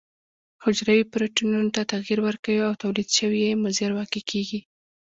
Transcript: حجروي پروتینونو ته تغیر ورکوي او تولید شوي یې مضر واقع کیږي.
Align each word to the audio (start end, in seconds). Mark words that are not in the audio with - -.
حجروي 0.63 1.03
پروتینونو 1.11 1.69
ته 1.75 1.81
تغیر 1.93 2.19
ورکوي 2.23 2.59
او 2.67 2.73
تولید 2.83 3.09
شوي 3.17 3.39
یې 3.47 3.59
مضر 3.63 3.89
واقع 3.95 4.21
کیږي. 4.31 4.59